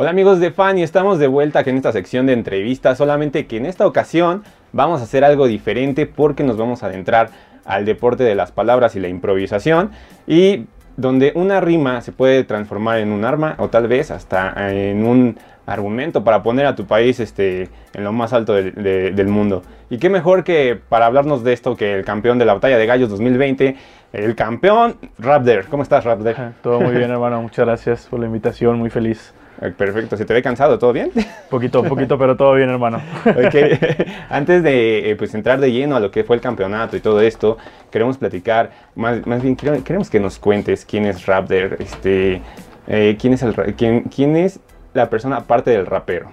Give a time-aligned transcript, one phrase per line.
[0.00, 3.46] Hola amigos de Fan y estamos de vuelta aquí en esta sección de entrevistas, solamente
[3.46, 7.28] que en esta ocasión vamos a hacer algo diferente porque nos vamos a adentrar
[7.66, 9.90] al deporte de las palabras y la improvisación
[10.26, 10.64] y
[10.96, 15.36] donde una rima se puede transformar en un arma o tal vez hasta en un
[15.66, 19.60] argumento para poner a tu país este, en lo más alto del mundo.
[19.90, 22.86] Y qué mejor que para hablarnos de esto que el campeón de la batalla de
[22.86, 23.76] gallos 2020,
[24.14, 25.66] el campeón Raptor.
[25.66, 26.36] ¿Cómo estás Raptor?
[26.62, 29.34] Todo muy bien hermano, muchas gracias por la invitación, muy feliz.
[29.76, 30.78] Perfecto, ¿se te ve cansado?
[30.78, 31.10] ¿Todo bien?
[31.50, 33.02] Poquito, poquito, pero todo bien, hermano.
[34.30, 37.20] Antes de eh, pues, entrar de lleno a lo que fue el campeonato y todo
[37.20, 37.58] esto,
[37.90, 42.40] queremos platicar, más, más bien queremos que nos cuentes quién es Raptor, este,
[42.86, 44.60] eh, quién, es el, quién, quién es
[44.94, 46.30] la persona aparte del rapero.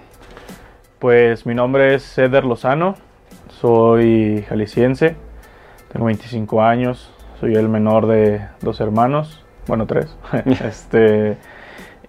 [0.98, 2.94] Pues mi nombre es Ceder Lozano,
[3.60, 5.16] soy jalisciense,
[5.92, 10.16] tengo 25 años, soy el menor de dos hermanos, bueno, tres.
[10.64, 11.36] este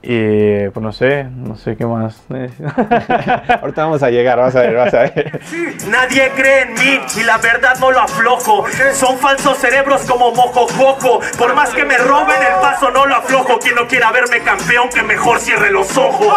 [0.01, 2.21] y pues no sé, no sé qué más.
[2.29, 5.41] Ahorita vamos a llegar, vas a ver, vas a ver.
[5.89, 8.65] Nadie cree en mí y la verdad no lo aflojo.
[8.93, 11.19] Son falsos cerebros como mojojojo.
[11.37, 13.59] Por más que me roben el paso, no lo aflojo.
[13.59, 16.33] Quien no quiera verme campeón, que mejor cierre los ojos.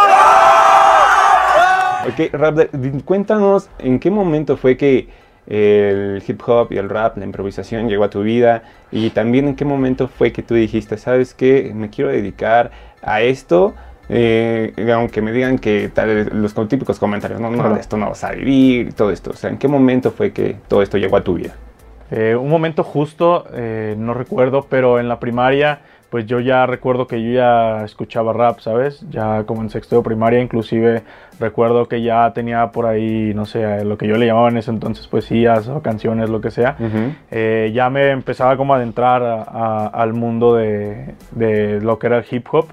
[2.08, 2.68] Ok, Raptor,
[3.04, 5.08] cuéntanos en qué momento fue que
[5.46, 9.56] el hip hop y el rap, la improvisación llegó a tu vida y también en
[9.56, 12.70] qué momento fue que tú dijiste, sabes qué, me quiero dedicar
[13.02, 13.74] a esto,
[14.08, 18.32] eh, aunque me digan que tal, los típicos comentarios, no, no, esto no vas a
[18.32, 21.34] vivir, todo esto, o sea, ¿en qué momento fue que todo esto llegó a tu
[21.34, 21.54] vida?
[22.10, 25.80] Eh, un momento justo, eh, no recuerdo, pero en la primaria
[26.12, 29.02] pues yo ya recuerdo que yo ya escuchaba rap, ¿sabes?
[29.08, 31.04] Ya como en sexto de primaria, inclusive
[31.40, 34.70] recuerdo que ya tenía por ahí, no sé, lo que yo le llamaba en ese
[34.70, 36.76] entonces poesías o canciones, lo que sea.
[37.30, 39.22] Eh, ya me empezaba como a adentrar
[39.90, 42.66] al mundo de, de, lo que era el hip hop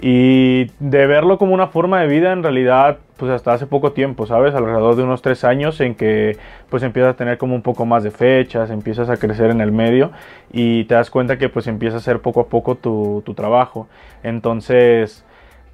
[0.00, 4.26] y de verlo como una forma de vida en realidad pues hasta hace poco tiempo,
[4.26, 4.54] ¿sabes?
[4.54, 6.36] Alrededor de unos tres años en que
[6.70, 9.72] pues empiezas a tener como un poco más de fechas, empiezas a crecer en el
[9.72, 10.12] medio
[10.52, 13.88] y te das cuenta que pues empieza a ser poco a poco tu, tu trabajo.
[14.22, 15.24] Entonces,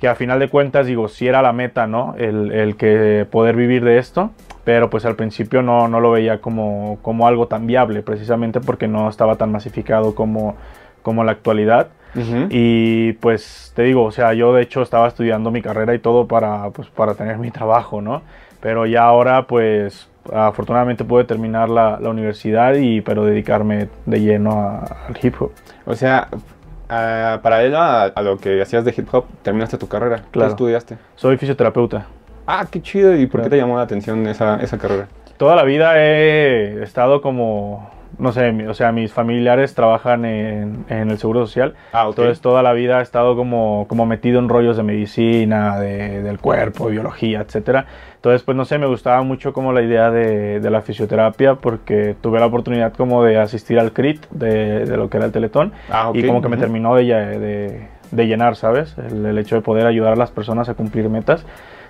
[0.00, 2.14] que a final de cuentas digo, si era la meta, ¿no?
[2.16, 4.30] El, el, que poder vivir de esto,
[4.64, 8.88] pero pues al principio no, no lo veía como, como algo tan viable, precisamente porque
[8.88, 10.56] no estaba tan masificado como,
[11.02, 11.88] como la actualidad.
[12.50, 16.26] Y pues te digo, o sea, yo de hecho estaba estudiando mi carrera y todo
[16.26, 18.22] para, pues, para tener mi trabajo, ¿no?
[18.60, 24.82] Pero ya ahora pues afortunadamente pude terminar la, la universidad y pero dedicarme de lleno
[25.08, 25.52] al hip hop.
[25.84, 26.28] O sea,
[26.88, 30.22] paralelo a, a, lo que hacías de hip hop, terminaste tu carrera.
[30.30, 30.48] Claro.
[30.48, 30.96] ¿Qué estudiaste?
[31.16, 32.06] Soy fisioterapeuta.
[32.46, 33.16] Ah, qué chido.
[33.16, 35.08] ¿Y por qué te llamó la atención esa, esa carrera?
[35.36, 41.18] Toda la vida he estado como no sé, o sea, mis familiares trabajan en, el
[41.18, 41.74] Seguro Social.
[41.92, 46.22] Ah, Entonces toda la vida he estado como, como metido en rollos de medicina, de,
[46.22, 47.86] del cuerpo, biología, etcétera.
[48.16, 52.16] Entonces, pues no sé, me gustaba mucho como la idea de, de la fisioterapia porque
[52.20, 55.72] tuve la oportunidad como de asistir al CRIT de, de lo que era el Teletón
[55.90, 58.96] ah, y como que me terminó de, de, llenar, ¿sabes?
[58.96, 61.44] El, el, hecho de poder ayudar a las personas a cumplir metas,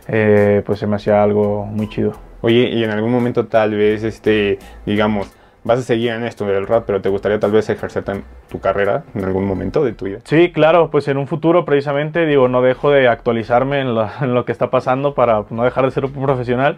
[0.08, 2.14] eh, pues se me hacía algo muy chido.
[2.40, 5.32] Oye, y en algún momento tal vez, este, digamos,
[5.64, 8.04] vas a seguir en esto del rap, pero te gustaría tal vez ejercer
[8.48, 10.18] tu carrera en algún momento de tu vida.
[10.24, 14.34] Sí, claro, pues en un futuro precisamente, digo, no dejo de actualizarme en lo, en
[14.34, 16.76] lo que está pasando para no dejar de ser un profesional.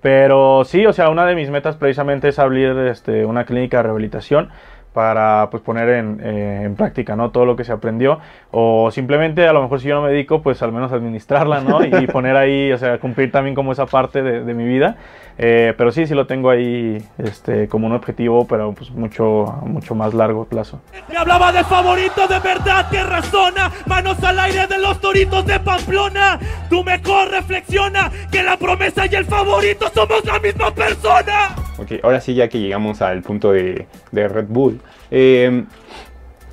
[0.00, 3.82] Pero sí, o sea, una de mis metas precisamente es abrir este, una clínica de
[3.82, 4.50] rehabilitación
[4.92, 7.30] para pues, poner en, eh, en, práctica ¿no?
[7.30, 8.18] todo lo que se aprendió
[8.50, 11.84] o simplemente a lo mejor si yo no me dedico pues al menos administrarla ¿no?
[12.00, 14.96] y poner ahí, o sea, cumplir también como esa parte de, de mi vida.
[15.40, 19.94] Eh, pero sí, sí lo tengo ahí este, como un objetivo, pero pues mucho, mucho
[19.94, 20.80] más largo plazo.
[21.08, 25.60] Me hablaba de favorito de verdad que razona, manos al aire de los toritos de
[25.60, 26.40] Pamplona.
[26.68, 31.54] Tú mejor reflexiona que la promesa y el favorito somos la misma persona.
[31.78, 34.77] Ok, ahora sí ya que llegamos al punto de, de Red Bull.
[35.10, 35.64] Eh,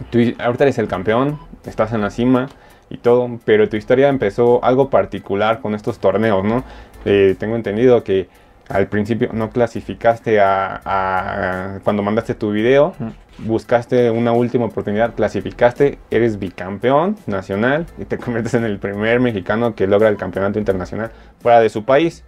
[0.10, 2.50] tú, ahorita eres el campeón, estás en la cima
[2.90, 6.64] y todo, pero tu historia empezó algo particular con estos torneos, ¿no?
[7.06, 8.28] Eh, tengo entendido que
[8.70, 12.96] al principio no clasificaste a, cuando mandaste tu video,
[13.40, 19.76] buscaste una última oportunidad, clasificaste, eres bicampeón nacional y te conviertes en el primer mexicano
[19.76, 22.24] que logra el campeonato internacional fuera de su país.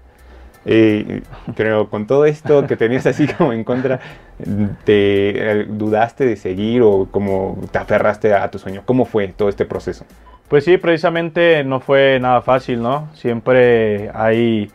[1.56, 4.00] Pero con todo esto que tenías así como en contra,
[4.84, 8.82] ¿te dudaste de seguir o como te aferraste a tu sueño?
[8.86, 10.06] ¿Cómo fue todo este proceso?
[10.50, 13.10] Pues sí, precisamente no fue nada fácil, ¿no?
[13.14, 14.70] Siempre hay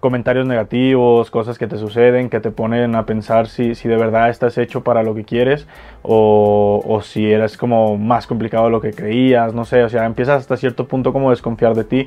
[0.00, 4.30] comentarios negativos, cosas que te suceden, que te ponen a pensar si, si de verdad
[4.30, 5.66] estás hecho para lo que quieres
[6.02, 10.04] o, o, si eres como más complicado de lo que creías, no sé, o sea,
[10.06, 12.06] empiezas hasta cierto punto como desconfiar de ti,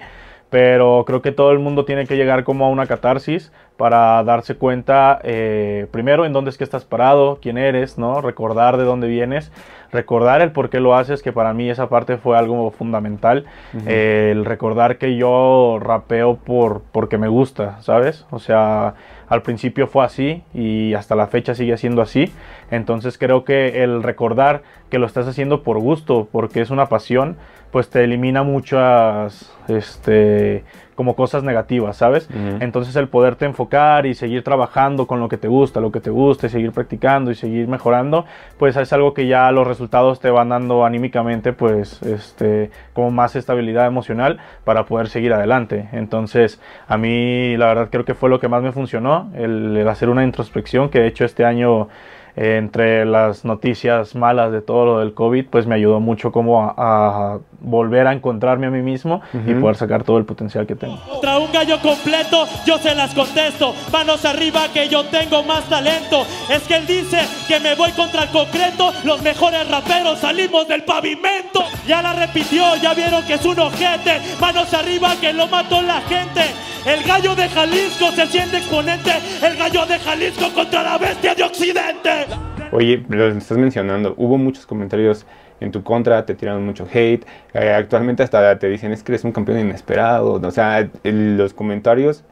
[0.52, 4.54] pero creo que todo el mundo tiene que llegar como a una catarsis para darse
[4.54, 8.22] cuenta, eh, primero, en dónde es que estás parado, quién eres, ¿no?
[8.22, 9.52] Recordar de dónde vienes,
[9.92, 13.46] recordar el por qué lo haces, que para mí esa parte fue algo fundamental.
[13.88, 18.28] Eh, el recordar que yo rapeo por, porque me gusta, ¿sabes?
[18.30, 18.94] O sea,
[19.28, 22.32] al principio fue así y hasta la fecha sigue siendo así.
[22.70, 24.62] Entonces creo que el recordar
[24.92, 27.36] que lo estás haciendo por gusto, porque es una pasión,
[27.72, 30.66] pues te elimina muchas, este,
[31.02, 32.30] como cosas negativas, ¿sabes?
[32.60, 36.12] Entonces el poderte enfocar y seguir trabajando con lo que te gusta, lo que te
[36.12, 38.26] gusta, y seguir practicando y seguir mejorando,
[38.60, 43.36] pues es algo que ya los resultados te van dando anímicamente, pues, este, como más
[43.36, 45.90] estabilidad emocional para poder seguir adelante.
[45.92, 50.08] Entonces, a mí la verdad creo que fue lo que más me funcionó, el hacer
[50.08, 51.88] una introspección que he hecho este año
[52.36, 57.40] entre las noticias malas de todo lo del COVID, pues me ayudó mucho como a,
[57.60, 60.98] volver a encontrarme a mí mismo y poder sacar todo el potencial que tengo.
[61.08, 63.76] Contra un gallo completo, yo se las contesto.
[63.92, 66.26] Manos arriba que yo tengo más talento.
[66.50, 68.92] Es que él dice que me voy contra el concreto.
[69.04, 71.64] Los mejores raperos salimos del pavimento.
[71.88, 74.22] Ya la repitió, ya vieron que es un ojete.
[74.40, 76.42] Manos arriba que lo mató la gente.
[76.84, 79.12] El gallo de Jalisco se siente exponente.
[79.44, 82.26] El gallo de Jalisco contra la bestia de Occidente.
[82.72, 84.16] Oye, lo estás mencionando.
[84.18, 85.28] Hubo muchos comentarios
[85.60, 87.24] en tu contra, te tiraron mucho hate.
[87.54, 90.42] Eh, actualmente hasta te dicen es que eres un campeón inesperado.
[90.42, 92.24] O sea, los comentarios,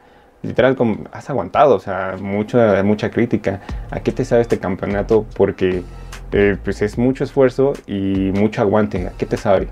[0.42, 1.76] literal, como, has aguantado.
[1.76, 3.60] O sea, mucha, mucha crítica.
[3.92, 5.26] ¿A qué te sabe este campeonato?
[5.36, 5.84] Porque
[6.32, 9.06] eh, pues es mucho esfuerzo y mucho aguante.
[9.06, 9.68] ¿A qué te sabe?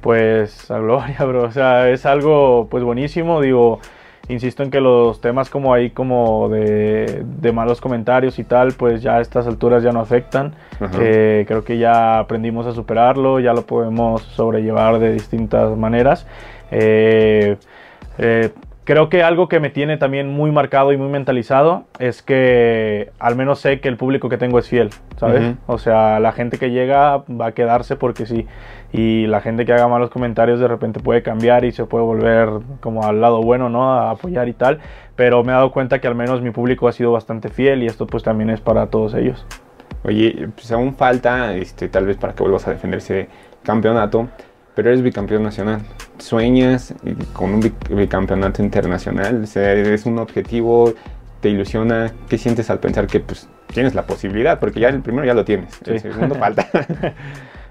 [0.00, 1.44] Pues a gloria, bro.
[1.44, 3.40] O sea, es algo pues buenísimo.
[3.40, 3.80] Digo,
[4.30, 9.16] Insisto en que los temas como ahí como de, malos comentarios y tal, pues ya
[9.16, 10.54] a estas alturas ya no afectan.
[11.00, 16.28] Eh, creo que ya aprendimos a superarlo, ya lo podemos sobrellevar de distintas maneras.
[16.70, 17.56] Eh,
[18.18, 18.50] eh,
[18.84, 23.34] creo que algo que me tiene también muy marcado y muy mentalizado es que al
[23.34, 25.56] menos sé que el público que tengo es fiel, ¿sabes?
[25.66, 28.46] O sea, la gente que llega va a quedarse porque sí
[28.92, 32.48] y la gente que haga malos comentarios de repente puede cambiar y se puede volver
[32.80, 33.92] como al lado bueno, ¿no?
[33.92, 34.80] A apoyar y tal,
[35.16, 37.86] pero me he dado cuenta que al menos mi público ha sido bastante fiel y
[37.86, 39.44] esto pues también es para todos ellos.
[40.02, 43.28] Oye, pues aún falta, este, tal vez para que vuelvas a defender ese
[43.62, 44.28] campeonato,
[44.74, 45.82] pero eres bicampeón nacional.
[46.18, 46.94] ¿Sueñas
[47.32, 49.42] con un bicampeonato internacional?
[49.42, 50.94] O sea, ¿Es un objetivo?
[51.40, 52.12] ¿Te ilusiona?
[52.28, 54.58] ¿Qué sientes al pensar que pues, tienes la posibilidad?
[54.58, 56.66] Porque ya el primero ya lo tienes, el segundo falta.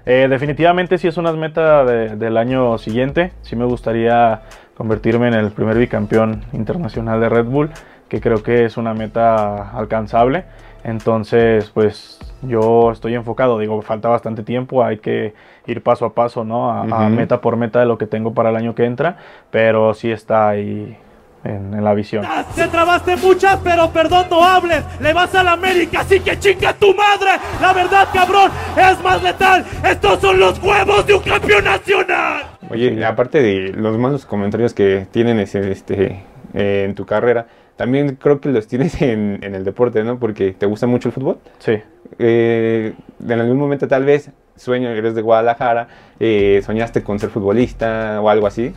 [0.06, 3.32] Eh, definitivamente sí es una meta del año siguiente.
[3.42, 4.42] Sí me gustaría
[4.76, 7.70] convertirme en el primer bicampeón internacional de Red Bull,
[8.08, 10.44] que creo que es una meta alcanzable.
[10.82, 15.34] Entonces, pues yo estoy enfocado, digo, falta bastante tiempo, hay que
[15.66, 16.70] ir paso a paso, ¿no?
[16.70, 19.18] A, a meta por meta de lo que tengo para el año que entra,
[19.50, 20.96] pero sí está ahí
[21.44, 22.24] en, la visión.
[22.54, 24.84] Te trabaste muchas, pero perdón, no hables.
[25.00, 27.30] Le vas a la América, así que chinga tu madre.
[27.60, 29.64] La verdad, cabrón, es más letal.
[29.84, 32.42] Estos son los huevos de un campeón nacional.
[32.68, 37.46] Oye, aparte de los malos comentarios que tienen este, eh, en tu carrera,
[37.76, 40.18] también creo que los tienes en, el deporte, ¿no?
[40.18, 41.38] Porque te gusta mucho el fútbol.
[41.58, 41.78] Sí.
[42.18, 42.92] Eh,
[43.26, 48.28] en algún momento tal vez sueño, eres de Guadalajara, eh, soñaste con ser futbolista o
[48.28, 48.74] algo así.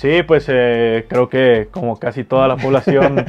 [0.00, 3.22] Sí, pues eh, creo que como casi toda la población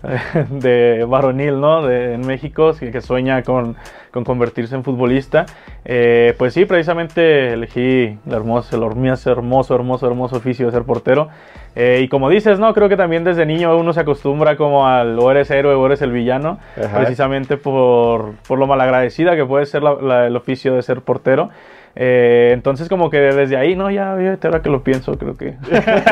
[0.50, 1.84] de varonil, ¿no?
[1.84, 3.74] De, en México, que, sueña con,
[4.12, 5.46] convertirse en futbolista.
[5.84, 11.28] Eh, pues sí, precisamente elegí el hermoso, el hermoso, hermoso, hermoso oficio de ser portero.
[11.74, 12.72] Eh, y como dices, ¿no?
[12.72, 16.02] Creo que también desde niño uno se acostumbra como al o eres héroe o eres
[16.02, 16.60] el villano,
[16.94, 21.50] precisamente por, por, lo malagradecida que puede ser el oficio de ser portero.
[21.94, 25.56] Eh, entonces como que desde ahí, no, ya, ahora que lo pienso, creo que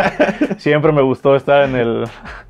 [0.59, 2.05] siempre me gustó estar en el...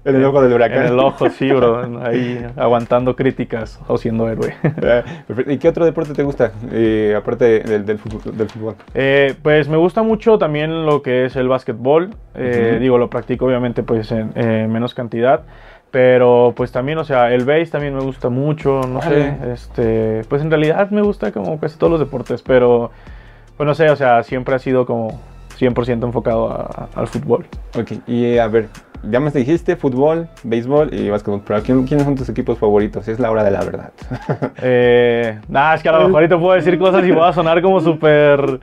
[0.05, 0.87] En el ojo del huracán.
[0.87, 4.55] En el ojo, sí, bro, ahí aguantando críticas o siendo héroe.
[4.83, 5.05] Ah,
[5.47, 8.75] ¿Y qué otro deporte te gusta, eh, aparte del, fútbol?
[8.95, 12.11] Eh, pues me gusta mucho también lo que es el básquetbol.
[12.81, 15.43] Digo, lo practico obviamente pues en menos cantidad.
[15.91, 20.41] Pero pues también, o sea, el base también me gusta mucho, no sé, este, pues
[20.41, 22.93] en realidad me gusta como casi todos los deportes, pero
[23.61, 25.21] pues no sé, o sea, siempre ha sido como
[25.59, 27.45] 100% enfocado al fútbol.
[27.79, 28.69] Ok, y a ver,
[29.03, 33.07] ya me dijiste fútbol, béisbol y básquetbol, pero ¿quiénes son tus equipos favoritos?
[33.07, 33.93] Es la hora de la verdad.
[34.63, 37.61] eh, nada, es que a lo mejor ahorita puedo decir cosas y voy a sonar
[37.61, 38.61] como súper,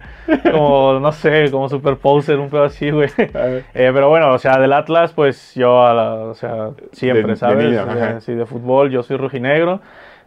[0.51, 3.09] como, no sé, como súper poser, un pedo así, güey.
[3.19, 8.23] Eh, pero bueno, o sea, del Atlas, pues yo, o sea, siempre, ¿sabes?
[8.23, 9.79] sí, de fútbol, yo soy rojinegro.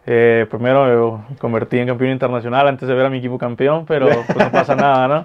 [0.07, 4.07] Eh, primero me convertí en campeón internacional antes de ver a mi equipo campeón, pero
[4.07, 5.23] pues no pasa nada, ¿no?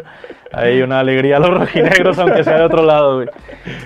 [0.52, 3.28] Hay una alegría a los rojinegros, aunque sea de otro lado, güey.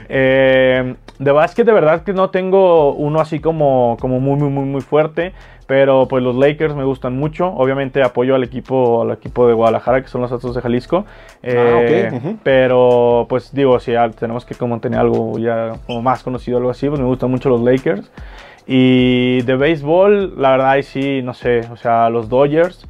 [0.09, 4.65] Eh, de básquet, de verdad que no tengo uno así como, como muy, muy, muy,
[4.65, 5.33] muy fuerte.
[5.67, 7.47] Pero pues los Lakers me gustan mucho.
[7.47, 11.05] Obviamente apoyo al equipo, al equipo de Guadalajara, que son los Astros de Jalisco.
[11.45, 12.37] Eh, Ah, ok, ujú.
[12.43, 16.89] Pero pues digo, si tenemos que como tener algo ya como más conocido, algo así,
[16.89, 18.11] pues me gustan mucho los Lakers.
[18.67, 22.87] Y de béisbol, la verdad, ahí sí, no sé, o sea, los Dodgers.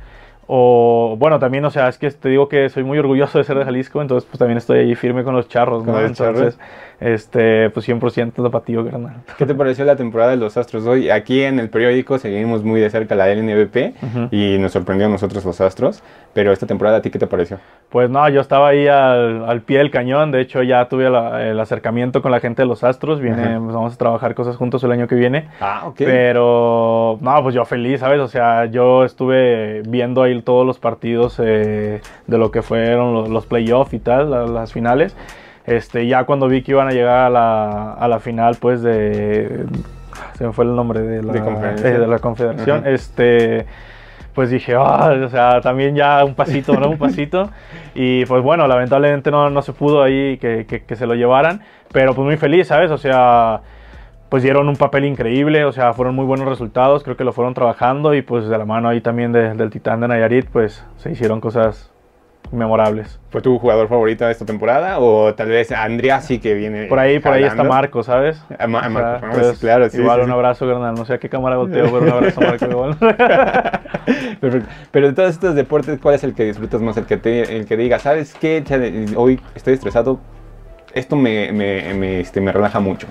[0.53, 3.57] O bueno, también, o sea, es que te digo que soy muy orgulloso de ser
[3.57, 5.93] de Jalisco, entonces pues también estoy ahí firme con los charros, ¿no?
[6.13, 6.19] Charros.
[6.19, 6.59] Entonces,
[6.99, 9.15] este, pues 100% tapatío, carnal.
[9.39, 11.09] ¿Qué te pareció la temporada de los Astros hoy?
[11.09, 14.29] Aquí en el periódico seguimos muy de cerca la LNBP Ujú.
[14.33, 16.03] y nos sorprendió a nosotros los Astros.
[16.33, 17.59] Pero esta temporada, ¿a ti qué te pareció?
[17.89, 20.31] Pues no, yo estaba ahí al, al pie del cañón.
[20.31, 23.21] De hecho, ya tuve la- el acercamiento con la gente de los Astros.
[23.21, 25.49] Viene, pues, vamos a trabajar cosas juntos el año que viene.
[25.61, 25.97] Ah, ok.
[25.99, 28.21] Pero, no, pues yo feliz, ¿sabes?
[28.21, 33.29] O sea, yo estuve viendo ahí todos los partidos eh, de lo que fueron los,
[33.29, 35.17] los playoffs y tal, la- las finales.
[35.67, 39.67] Este, ya cuando vi que iban a llegar a la, a la final, pues de.
[40.35, 41.41] Se me fue el nombre de la, De
[41.89, 42.79] eh, de la confederación.
[42.81, 42.91] Ajá.
[42.91, 43.67] Este
[44.35, 46.89] pues dije, "Ah", o sea, también ya un pasito, ¿no?
[46.89, 47.51] Un pasito.
[47.95, 51.61] Y pues bueno, lamentablemente no, no se pudo ahí que, que- que se lo llevaran,
[51.93, 52.91] pero pues muy feliz, ¿sabes?
[52.91, 53.61] O sea,
[54.31, 57.53] pues dieron un papel increíble, o sea, fueron muy buenos resultados, creo que lo fueron
[57.53, 61.11] trabajando y pues de la mano ahí también de- del Titán de Nayarit, pues se
[61.11, 61.91] hicieron cosas
[62.53, 63.21] memorables.
[63.31, 64.99] ¿Fue tu jugador favorito de esta temporada?
[64.99, 66.87] O tal vez Andriasi que viene.
[66.87, 67.63] Por ahí, por ahí está?
[67.63, 68.45] Marco, ¿sabes?
[68.59, 70.33] Ah, Ma- O sea, Marco, pues, sí, claro, sí, Igual sí, un sí.
[70.33, 70.95] abrazo, carnal.
[70.95, 72.97] No sé a qué cámara volteo, pero un abrazo, Marco, igual.
[74.41, 74.69] Perfecto.
[74.91, 76.97] Pero de todos estos deportes, ¿cuál es el que disfrutas más?
[76.97, 78.65] El que, te, el que diga, ¿sabes qué?
[79.17, 80.19] Hoy estoy estresado.
[80.93, 83.07] Esto me, me, me, este, me relaja mucho.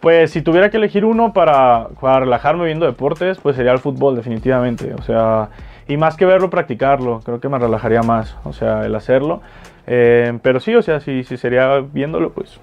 [0.00, 4.16] Pues si tuviera que elegir uno para, para relajarme viendo deportes, pues sería el fútbol
[4.16, 4.94] definitivamente.
[4.94, 5.48] O sea,
[5.88, 7.20] y más que verlo, practicarlo.
[7.24, 9.42] Creo que me relajaría más, o sea, el hacerlo.
[9.86, 12.60] Eh, pero sí, o sea, si, si sería viéndolo, pues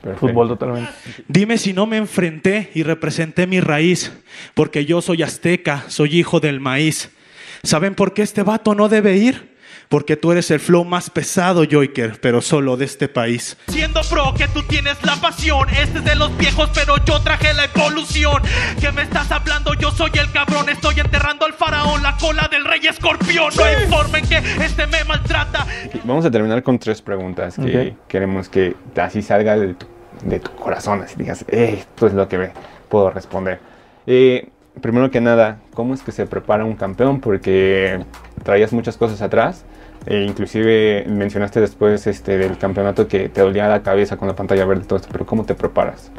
[0.00, 0.26] Perfecto.
[0.26, 0.90] fútbol totalmente.
[1.28, 4.12] Dime si no me enfrenté y representé mi raíz,
[4.54, 7.14] porque yo soy azteca, soy hijo del maíz.
[7.62, 9.51] ¿Saben por qué este vato no debe ir?
[9.88, 13.56] Porque tú eres el flow más pesado, Joiker, pero solo de este país.
[13.68, 17.52] Siendo pro que tú tienes la pasión, este es de los viejos, pero yo traje
[17.54, 18.42] la evolución.
[18.80, 19.74] ¿Qué me estás hablando?
[19.74, 23.52] Yo soy el cabrón, estoy enterrando al faraón, la cola del rey escorpión.
[23.56, 25.66] No hay forma en que este me maltrata.
[26.04, 28.08] Vamos a terminar con tres preguntas que Ok.
[28.08, 29.86] queremos que así salga de tu,
[30.24, 32.52] de tu corazón, así digas, "Eh, esto es lo que me
[32.88, 33.60] puedo responder.
[34.06, 34.48] Eh,
[34.80, 37.20] primero que nada, ¿cómo es que se prepara un campeón?
[37.20, 38.04] Porque
[38.42, 39.64] traías muchas cosas atrás.
[40.06, 44.64] e inclusive mencionaste después este, del campeonato que te dolía la cabeza con la pantalla
[44.64, 46.10] verde y todo esto, pero ¿cómo te preparas?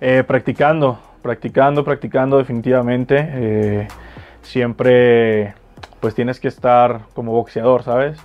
[0.00, 3.16] Eh, practicando, practicando, practicando definitivamente.
[3.18, 3.88] Eh,
[4.42, 5.54] siempre
[6.00, 8.18] pues tienes que estar como boxeador, ¿sabes?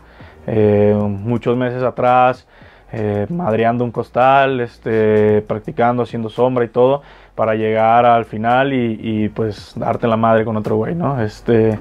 [0.48, 2.48] Eh, muchos meses atrás,
[2.91, 7.03] eh, madreando un costal, este, practicando, haciendo sombra y todo,
[7.38, 11.22] para llegar al final y, y, pues darte la madre con otro güey, ¿no?
[11.22, 11.77] Este,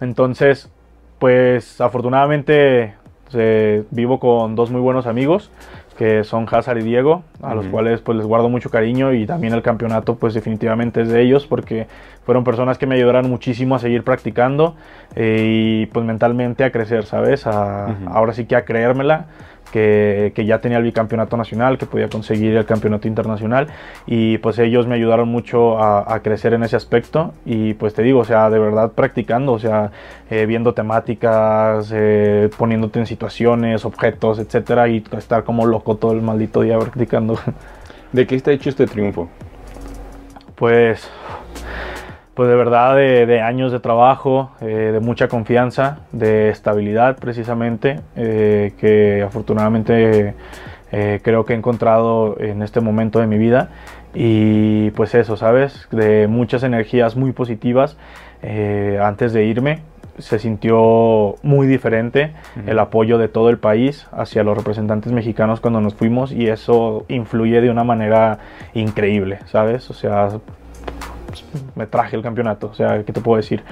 [0.00, 0.70] entonces,
[1.18, 2.94] pues afortunadamente
[3.34, 5.50] eh, vivo con dos muy buenos amigos
[5.98, 9.54] que son Hazard y Diego, a los cuales pues les guardo mucho cariño y también
[9.54, 11.86] el campeonato pues definitivamente es de ellos porque
[12.26, 14.74] fueron personas que me ayudaron muchísimo a seguir practicando
[15.14, 17.46] eh, y pues mentalmente a crecer, ¿sabes?
[17.46, 18.10] A- Ujú.
[18.14, 19.24] Ahora sí que a creérmela,
[19.72, 23.68] que, que ya tenía el bicampeonato nacional, que podía conseguir el campeonato internacional
[24.06, 28.02] y pues ellos me ayudaron mucho a, a crecer en ese aspecto y pues te
[28.02, 29.90] digo, o sea, de verdad practicando, o sea,
[30.30, 36.22] eh, viendo temáticas, eh, poniéndote en situaciones, objetos, etcétera y estar como loco todo el
[36.22, 37.38] maldito día practicando.
[38.12, 39.28] ¿De qué está hecho este triunfo?
[40.56, 41.08] Pues,
[42.36, 48.00] pues de verdad de, de años de trabajo, eh, de mucha confianza, de estabilidad precisamente,
[48.14, 50.34] eh, que afortunadamente
[50.92, 53.70] eh, creo que he encontrado en este momento de mi vida.
[54.14, 55.88] Y pues eso, ¿sabes?
[55.90, 57.96] De muchas energías muy positivas
[58.42, 59.80] eh, antes de irme.
[60.18, 62.70] Se sintió muy diferente Ujú.
[62.70, 67.06] el apoyo de todo el país hacia los representantes mexicanos cuando nos fuimos y eso
[67.08, 68.38] influye de una manera
[68.74, 69.88] increíble, ¿sabes?
[69.90, 70.28] O sea,
[71.74, 73.62] me traje el campeonato, o sea, ¿qué te puedo decir?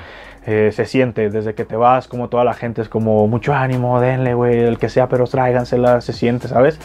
[0.47, 4.01] Eh, se siente desde que te vas, como toda la gente es como mucho ánimo,
[4.01, 6.79] denle, güey, el que sea, pero tráigansela, se siente, ¿sabes?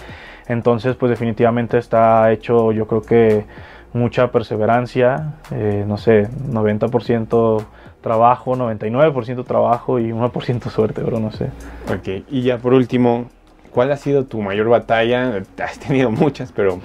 [0.47, 3.45] Entonces, pues definitivamente está hecho, yo creo que
[3.93, 7.65] mucha perseverancia, eh, no sé, 90%
[8.01, 11.45] trabajo, 99% trabajo y 1% suerte, bro, no sé.
[11.93, 13.29] Ok, y ya por último,
[13.71, 15.41] ¿cuál ha sido tu mayor batalla?
[15.61, 16.79] Has tenido muchas, pero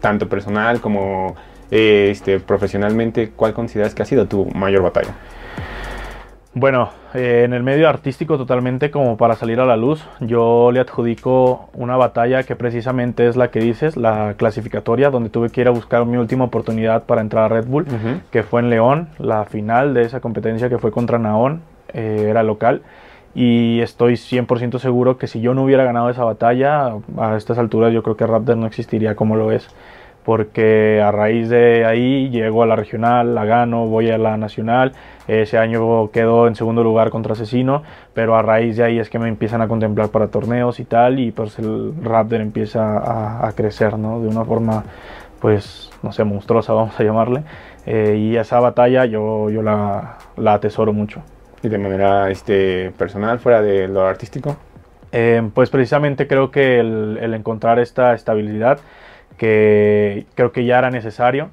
[0.00, 1.34] tanto personal como
[1.70, 5.14] eh, este, profesionalmente, ¿cuál consideras que ha sido tu mayor batalla?
[6.56, 10.78] Bueno, eh, en el medio artístico totalmente como para salir a la luz, yo le
[10.78, 15.66] adjudico una batalla que precisamente es la que dices, la clasificatoria, donde tuve que ir
[15.66, 17.86] a buscar mi última oportunidad para entrar a Red Bull,
[18.30, 22.44] que fue en León, la final de esa competencia que fue contra Naón, eh, era
[22.44, 22.82] local,
[23.34, 27.92] y estoy 100% seguro que si yo no hubiera ganado esa batalla, a estas alturas
[27.92, 29.68] yo creo que Raptor no existiría como lo es
[30.24, 34.92] porque a raíz de ahí llego a la regional, la gano, voy a la nacional,
[35.28, 37.82] ese año quedo en segundo lugar contra Asesino,
[38.14, 41.18] pero a raíz de ahí es que me empiezan a contemplar para torneos y tal,
[41.18, 44.20] y pues el Raptor empieza a, crecer, ¿no?
[44.20, 44.84] De una forma,
[45.40, 47.42] pues, no sé, monstruosa, vamos a llamarle,
[47.86, 51.22] eh, y esa batalla yo, yo la, la, atesoro mucho.
[51.62, 54.56] ¿Y de manera este, personal, fuera de lo artístico?
[55.12, 58.80] Eh, pues precisamente creo que el, el encontrar esta estabilidad,
[59.36, 61.50] que creo que ya era necesario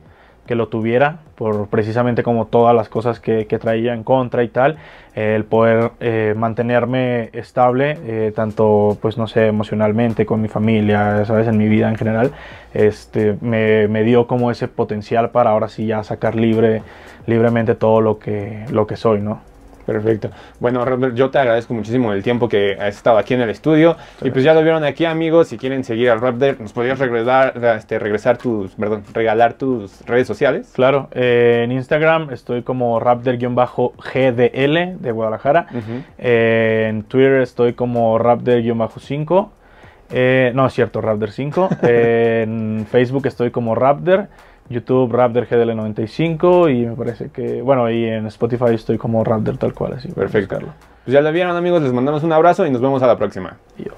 [0.47, 4.77] que lo tuviera por precisamente como todas las cosas que, traía en contra y tal
[5.13, 11.47] el poder eh, mantenerme estable eh, tanto pues no sé emocionalmente con mi familia sabes
[11.47, 12.31] en mi vida en general
[12.73, 16.81] este me, me, dio como ese potencial para ahora sí ya sacar libre
[17.27, 19.50] libremente todo lo que lo que soy no
[19.85, 20.29] Perfecto.
[20.59, 23.97] Bueno, Robert, yo te agradezco muchísimo el tiempo que has estado aquí en el estudio.
[24.21, 25.47] Y pues ya lo vieron aquí, amigos.
[25.47, 30.27] Si quieren seguir al Raptor, nos podrías regresar, este, regresar tus, perdón, regalar tus redes
[30.27, 30.71] sociales.
[30.73, 35.67] Claro, eh, en Instagram estoy como Raptor-GDL de Guadalajara.
[36.17, 39.49] Eh, en Twitter estoy como Raptor-5.
[40.13, 41.69] Eh, no, es cierto, Raptor 5.
[41.83, 44.27] en Facebook estoy como Raptor.
[44.69, 49.73] YouTube Raptor GDL95 y me parece que, bueno, y en Spotify estoy como Raptor tal
[49.73, 50.09] cual, así.
[50.09, 50.57] Perfecto.
[50.59, 53.57] Pues ya lo vieron amigos, les mandamos un abrazo y nos vemos a la próxima.
[53.77, 53.91] Y yo.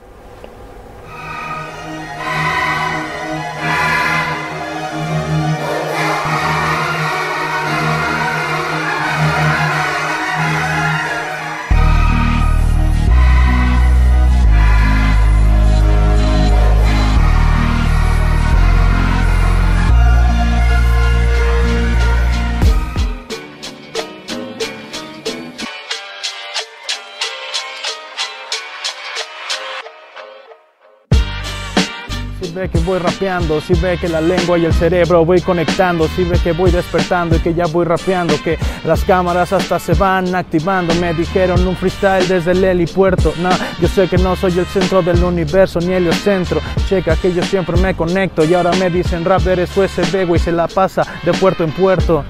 [32.54, 36.24] Ve que voy rapeando, si ve que la lengua y el cerebro voy conectando, si
[36.24, 40.34] ve que voy despertando y que ya voy rapeando, que las cámaras hasta se van
[40.36, 40.94] activando.
[40.96, 43.34] Me dijeron un freestyle desde el helipuerto.
[43.42, 43.50] No,
[43.82, 46.62] yo sé que no soy el centro del universo ni el centro.
[46.88, 50.52] Checa que yo siempre me conecto y ahora me dicen rap eres USB, güey, se
[50.52, 52.24] la pasa de puerto en puerto.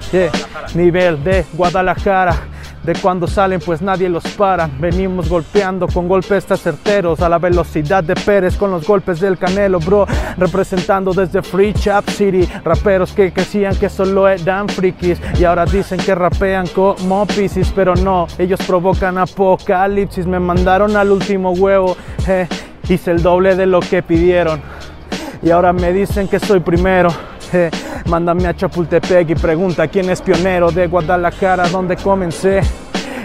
[0.73, 2.52] Nivel de Guadalajara
[2.83, 4.69] de cuando salen pues nadie los para.
[4.79, 9.79] Venimos golpeando con golpes certeros a la velocidad de Pérez con los golpes del Canelo,
[9.79, 10.05] bro.
[10.37, 15.99] Representando desde Free Chap City, raperos que decían que solo eran frikis y ahora dicen
[15.99, 20.25] que rapean como Pisces, pero no, ellos provocan apocalipsis.
[20.25, 21.95] Me mandaron al último huevo,
[22.27, 22.47] eh,
[22.89, 24.61] hice el doble de lo que pidieron
[25.41, 27.09] y ahora me dicen que soy primero.
[28.09, 32.61] Mándame a Chapultepec y pregunta quién es pionero de Guadalajara, donde comencé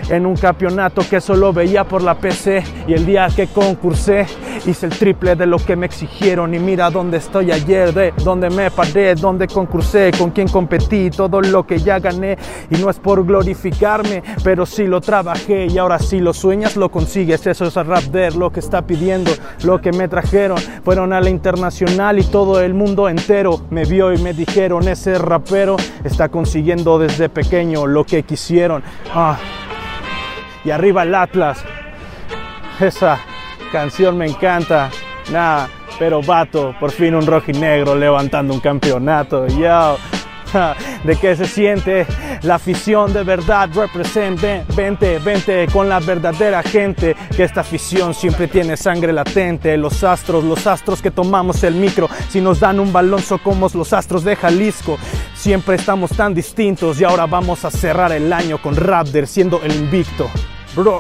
[0.09, 4.27] en un campeonato que solo veía por la PC y el día que concursé
[4.67, 6.55] hice el triple de lo que me exigieron.
[6.55, 11.41] Y mira dónde estoy ayer, de dónde me paré, dónde concursé, con quién competí, todo
[11.41, 12.37] lo que ya gané.
[12.71, 15.67] Y no es por glorificarme, pero sí lo trabajé.
[15.67, 19.31] Y ahora sí lo sueñas, lo consigues, eso es rap de lo que está pidiendo,
[19.65, 24.13] lo que me trajeron, fueron a la internacional y todo el mundo entero me vio
[24.13, 28.83] y me dijeron, ese rapero está consiguiendo desde pequeño lo que quisieron.
[29.15, 29.39] Ah
[30.65, 31.65] y arriba el Atlas.
[32.81, 33.19] Esa
[33.73, 34.91] canción me encanta.
[35.33, 35.69] Nada,
[35.99, 39.47] pero vato, por fin un rojinegro levantando un campeonato.
[39.49, 39.99] Yo,
[41.05, 42.07] de qué se siente
[42.43, 48.49] la afición de verdad represente vente vente con la verdadera gente que esta afición siempre
[48.49, 52.93] tiene sangre latente los astros los astros que tomamos el micro si nos dan un
[52.93, 54.99] balón somos los astros de Jalisco
[55.39, 59.73] siempre estamos tan distintos y ahora vamos a cerrar el año con Raptor siendo el
[59.73, 60.29] invicto.
[60.75, 60.99] Bro